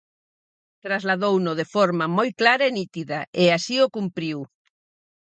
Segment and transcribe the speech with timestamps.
[0.85, 4.39] Trasladouno de forma moi clara e nítida, e así o cumpriu.